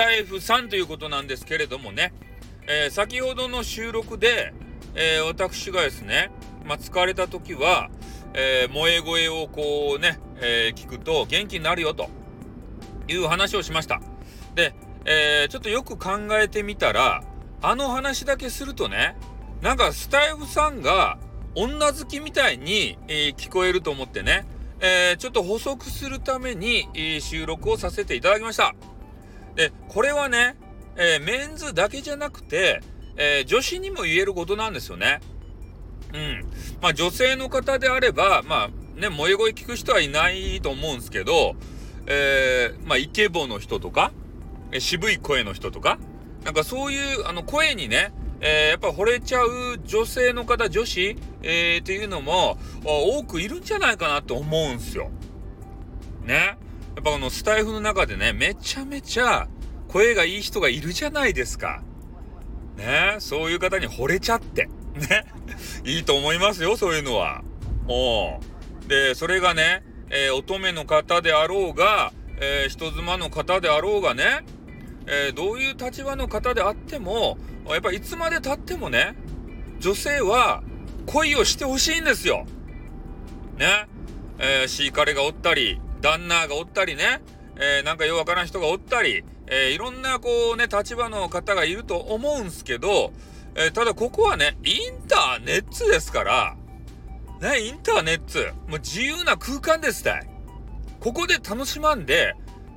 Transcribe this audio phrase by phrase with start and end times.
[0.00, 2.14] タイフさんということなんですけれどもね、
[2.66, 4.54] えー、先ほどの収録で、
[4.94, 6.30] えー、私がですね、
[6.64, 7.90] まあ、疲れた時は、
[8.32, 12.08] えー、萌え声をこうね、え聞くと元気になるよと
[13.08, 14.00] いう話をしました。
[14.54, 14.74] で、
[15.04, 17.22] えちょっとよく考えてみたら、
[17.60, 19.18] あの話だけするとね、
[19.60, 21.18] なんかスタイフさんが
[21.54, 24.46] 女好きみたいに、え聞こえると思ってね、
[24.80, 28.74] えちょっと補足するために、え収録をさせていただきました。
[29.60, 30.56] で、これはね、
[30.96, 32.80] えー、メンズだけじゃなくて、
[33.18, 35.20] えー、女子にも言えることなんですよね。
[36.14, 36.46] うん。
[36.80, 41.56] まあ女性の方であれば、まあね、萌え声聞く人はいないと思うんですけど、
[42.06, 44.12] えー、まあイケボの人とか、
[44.72, 45.98] え渋い声の人とか、
[46.42, 55.10] なんかそういうあの声にね、えー、やっぱ惚れちゃう女性の方、女子、えー、っていうのも多くいるんじゃないかなと思うんすよ。
[56.24, 56.56] ね。
[56.96, 59.48] やっぱこのスタイフの中でね、めちゃめちゃ
[59.88, 61.82] 声がいい人がいるじゃないですか。
[62.76, 64.68] ねそういう方に惚れちゃって。
[64.94, 65.24] ね
[65.84, 67.42] いいと思いますよ、そういうのは。
[67.88, 68.40] お
[68.88, 74.44] で、それがね、えー、乙女の方であろうが、えー、人妻の方であろうがね、
[75.06, 77.38] えー、どういう立場の方であっても、
[77.68, 79.14] やっぱいつまで経ってもね、
[79.78, 80.62] 女性は
[81.06, 82.46] 恋をしてほしいんですよ。
[83.58, 83.86] ね。
[84.38, 87.20] えー、シーカレがおったり、旦那がおったりね、
[87.56, 93.12] えー、なんかようわからん人がおったり、えー、いろんなこうね、立場の方がいると思うんすけど、
[93.54, 96.56] えー、ただここはね、インターネットですから、
[97.40, 100.30] ね、インターネット、もう自由な空間ですたい。
[101.00, 102.34] ここで楽しまんで、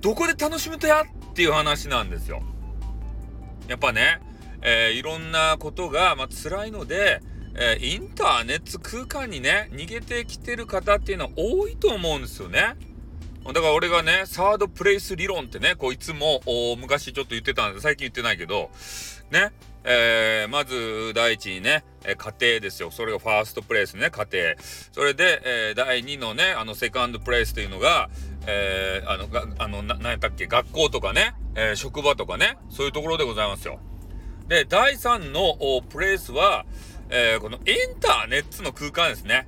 [0.00, 2.42] どこで楽しむとやっていう話なんですよ。
[3.68, 4.20] やっぱね、
[4.62, 7.20] えー、いろんなことが、まあ、辛いので、
[7.54, 12.74] えー、インターネット空間にね、逃げてきてる方っていうのは多いと思うんですよね。
[13.52, 16.40] だから俺がね、サードプレイス理論ってね、こういつも
[16.78, 18.70] 昔ちょっと言ってたんで、最近言ってないけど、
[19.30, 19.52] ね、
[19.84, 22.90] えー、まず第一にね、え家庭ですよ。
[22.90, 24.54] それがファーストプレイスね、家庭。
[24.92, 28.08] それで、えー、第2のね、あの、セカンドプレイスというのが、
[28.46, 33.78] えー、あの、があの、な、なんやったっけ、学校とかね、えー、職場とかね、そういうところでございますよ。
[34.48, 36.64] で、第3のプレイスは、
[37.10, 39.46] えー、このインターネットの空間ですね。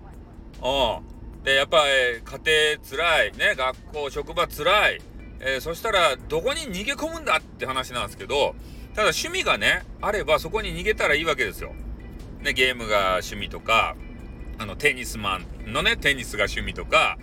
[0.63, 0.69] う
[1.03, 1.16] ん。
[1.47, 5.01] で、やっぱ、えー、家庭つらい、ね、学校、職場つらい、
[5.39, 8.57] えー、そしたら、どこに逃げ込むんだって話なんですけど、
[8.95, 11.73] ただ趣味がね、あればそこに逃げたらいいわけですよ。
[12.41, 13.95] ね、ゲームが趣味とか、
[14.59, 17.17] あの、テニスマンのね、テニスが趣味とか、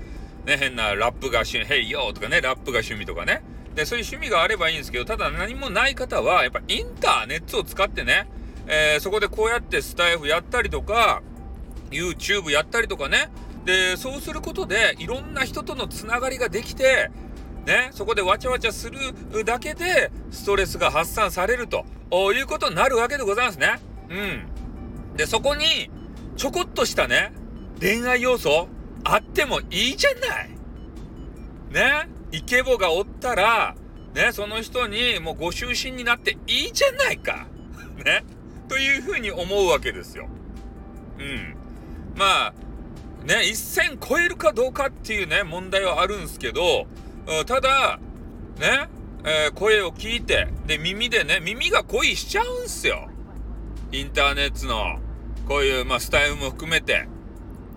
[0.45, 3.44] ね、変なラップが趣味、ヘイヨーとかね、ラップが趣味とかね。
[3.75, 8.29] で、そういう趣味があればいいんですけど、ただ何もない方は、やっぱインターネットを使ってね、
[8.67, 11.22] えー、そこでこうやってスタイフやったりとか、
[11.91, 13.29] YouTube やったりとかね、
[13.66, 17.12] で、そうすることで、いろんな人とのつながりができて、
[17.66, 19.00] ね、そこでわちゃわちゃする
[19.46, 21.85] だけで、ストレスが発散されると
[22.34, 23.79] いうことになるわけでございますね。
[24.09, 25.16] うん。
[25.16, 25.90] で、そこに、
[26.35, 27.31] ちょこっとしたね、
[27.79, 28.68] 恋愛要素、
[29.06, 30.50] あってもいいじゃない。
[31.72, 33.75] ね、イケボがおったら、
[34.13, 37.47] ね、その人にもうご就寝になっていいじゃないか。
[38.03, 38.24] ね。
[38.68, 40.28] というふうに思うわけですよ。
[41.18, 41.56] うん。
[42.16, 42.53] まあ、
[43.25, 46.88] ね、一線超えるかどうかっていうね、問題はあるんですけど、
[47.45, 48.00] ただ、
[48.59, 48.89] ね、
[49.25, 53.09] えー、声を聞いて、で、耳でね、耳が恋しちゃうんすよ。
[53.94, 55.00] インターネットの、
[55.47, 57.07] こういう、まあ、スタイルも含めて、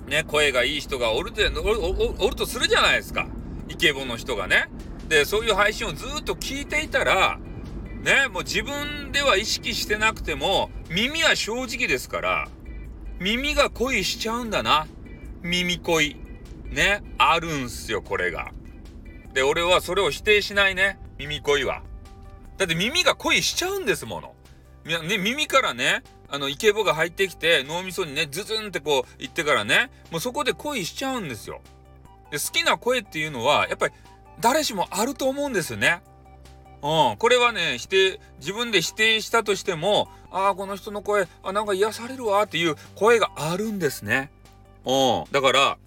[0.08, 3.28] ね、声がいい人がおるでおおるとするじゃないですか。
[3.68, 4.68] イケボの人がね。
[5.08, 7.38] で、そういう配信をずっと聞いていたら、
[8.02, 12.48] ね、もう自分では意識してなくても、耳は正直ですから、
[13.20, 14.86] 耳が恋しちゃうんだな。
[15.46, 16.16] 耳恋。
[16.70, 18.52] ね、あるんすよ、これが。
[19.32, 21.82] で、俺はそれを否定しないね、耳恋は。
[22.58, 24.34] だって耳が恋しちゃうんですもの。
[24.84, 31.60] ね、耳からね、あの、イケボが入ってきて、脳みそにね、ズズンってこう、言ってからね、もうそこで恋しちゃうんですよ。
[32.30, 33.94] で、好きな声っていうのは、やっぱり、
[34.40, 36.02] 誰しもあると思うんですよね。
[36.82, 37.16] うん。
[37.18, 44.30] これはね、否定、自分で否定したとしても、ああ、この人の声、あ、なんか癒されるわっていう声があるんですね。
[44.86, 45.32] うん。
[45.32, 45.78] だから、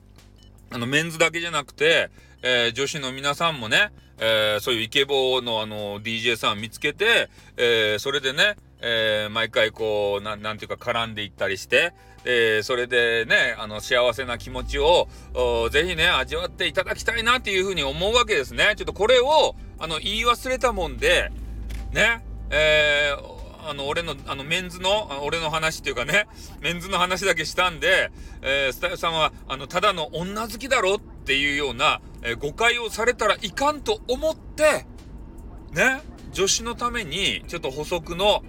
[0.72, 2.10] あの、メンズだけじゃなくて、
[2.44, 11.94] えー、女子の皆さんもね、えー、そういうイケボのあの、DJ さん見つけて、えー、それでね、えー、毎回こう、ななんていうか絡んでいったりして、
[12.26, 15.08] えー、それでね、あの、幸せな気持ちを、
[15.72, 18.74] ぜひね、味わっていただきたいなっていうふうに思うわけですね。
[18.76, 21.32] ちょっとこれを、あの、言い忘れたもんで、
[21.94, 26.28] ね、えー、あの、俺の、あの、メンズの、俺の話っていうかね、
[26.62, 28.12] メンズの話だけしたんで、
[28.42, 34.86] えー、スタイルさんは、あの、ただの女好きだろっていうような、えー、誤解をされたらいかんと思って、
[35.74, 36.02] ね、
[36.32, 38.44] 女子のために、ちょっと補足の、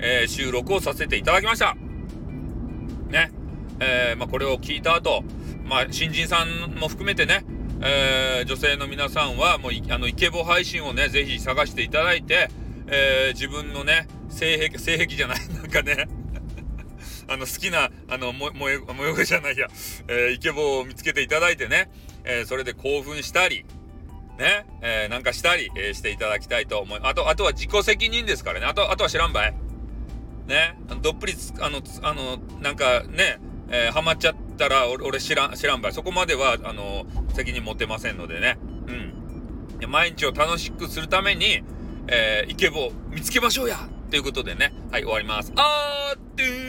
[0.00, 1.76] えー、収録をさせていただきました。
[3.08, 3.32] ね。
[3.80, 5.22] え、まあ、これを聞いた後、
[5.64, 7.44] まあ、新人さんも含めてね、
[7.80, 12.48] えー、女性の皆さんは、もう、あの、イケボ配信をね、ぜひ探していただいて、
[12.86, 16.08] えー、自分のね、性癖、性癖じゃない、 なんかね、
[17.28, 19.68] あの、好きな、あの、も、もよ、もよじゃないや、
[20.08, 21.90] えー、イケボを見つけていただいてね、
[22.24, 23.64] えー、それで興奮したり、
[24.38, 28.66] ね、えー、なんかしたり、えー、していただきたいと思い、あと、あとは自己責任ですからね。
[28.66, 29.54] あと、あとは知らんばい。
[30.46, 33.38] ね、どっぷりあの、あの、なんかね、
[33.70, 35.92] えー、ハマっちゃったら、俺、俺知らん、知らんばい。
[35.92, 38.58] そこまでは、あの、責任持てませんのでね。
[38.88, 39.90] うん。
[39.90, 41.62] 毎日を楽しくするために、
[42.08, 45.52] えー、イケボ見つけましょうやということでね、はい、終わります。
[45.56, 46.63] あーってー